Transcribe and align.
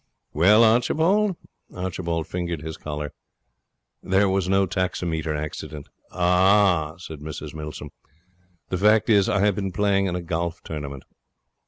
'Well, 0.33 0.63
Archibald?' 0.63 1.35
Archibald 1.71 2.25
fingered 2.25 2.61
his 2.63 2.75
collar. 2.75 3.13
'There 4.01 4.27
was 4.29 4.49
no 4.49 4.65
taximeter 4.65 5.35
accident.' 5.35 5.89
'Ah!' 6.11 6.95
said 6.97 7.19
Mrs 7.19 7.53
Milsom. 7.53 7.91
'The 8.69 8.79
fact 8.79 9.11
is, 9.11 9.29
I 9.29 9.41
have 9.41 9.53
been 9.53 9.71
playing 9.71 10.07
in 10.07 10.15
a 10.15 10.21
golf 10.23 10.63
tournament.' 10.63 11.03